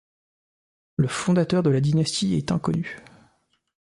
[0.95, 2.97] Le fondateur de la dynastie est inconnu.